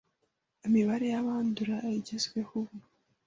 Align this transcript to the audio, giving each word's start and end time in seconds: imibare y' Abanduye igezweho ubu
imibare 0.67 1.05
y' 1.13 1.19
Abanduye 1.21 1.75
igezweho 1.99 2.51
ubu 2.61 2.75